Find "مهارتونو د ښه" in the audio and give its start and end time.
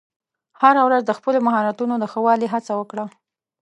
1.47-2.19